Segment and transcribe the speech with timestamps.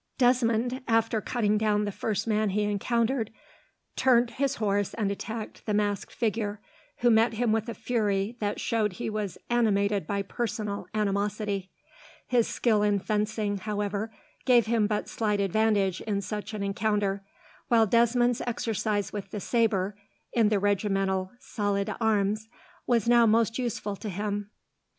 [0.17, 3.29] Desmond, after cutting down the first man he encountered,
[3.95, 6.59] turned his horse and attacked the masked figure,
[7.01, 11.69] who met him with a fury that showed he was animated by personal animosity.
[12.25, 14.11] His skill in fencing, however,
[14.43, 17.23] gave him but slight advantage in such an encounter,
[17.67, 19.95] while Desmond's exercise with the sabre,
[20.33, 22.49] in the regimental salle d'armes,
[22.87, 24.49] was now most useful to him.